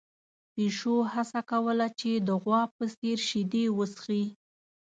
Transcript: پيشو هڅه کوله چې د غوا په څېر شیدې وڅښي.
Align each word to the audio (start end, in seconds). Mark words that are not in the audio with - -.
پيشو 0.53 0.95
هڅه 1.13 1.39
کوله 1.51 1.87
چې 1.99 2.11
د 2.27 2.29
غوا 2.43 2.61
په 2.75 2.83
څېر 2.97 3.17
شیدې 3.29 3.65
وڅښي. 3.77 4.23